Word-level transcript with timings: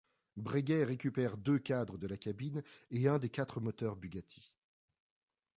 Breguet 0.35 0.83
récupère 0.83 1.37
deux 1.37 1.59
cadres 1.59 1.99
de 1.99 2.07
la 2.07 2.17
cabine 2.17 2.63
et 2.89 3.07
un 3.07 3.19
des 3.19 3.29
quatre 3.29 3.61
moteurs 3.61 3.95
Bugatti. 3.95 4.51